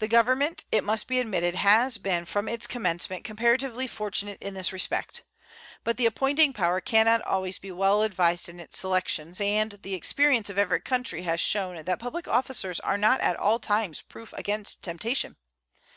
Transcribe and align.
The 0.00 0.08
Government, 0.08 0.64
it 0.72 0.82
must 0.82 1.06
be 1.06 1.20
admitted, 1.20 1.54
has 1.54 1.98
been 1.98 2.24
from 2.24 2.48
its 2.48 2.66
commencement 2.66 3.22
comparatively 3.22 3.86
fortunate 3.86 4.42
in 4.42 4.54
this 4.54 4.72
respect. 4.72 5.22
But 5.84 5.98
the 5.98 6.06
appointing 6.06 6.52
power 6.52 6.80
can 6.80 7.06
not 7.06 7.22
always 7.22 7.60
be 7.60 7.70
well 7.70 8.02
advised 8.02 8.48
in 8.48 8.58
its 8.58 8.76
selections, 8.80 9.40
and 9.40 9.70
the 9.82 9.94
experience 9.94 10.50
of 10.50 10.58
every 10.58 10.80
country 10.80 11.22
has 11.22 11.38
shown 11.40 11.84
that 11.84 12.00
public 12.00 12.26
officers 12.26 12.80
are 12.80 12.98
not 12.98 13.20
at 13.20 13.36
all 13.36 13.60
times 13.60 14.02
proof 14.02 14.32
against 14.36 14.82
temptation. 14.82 15.36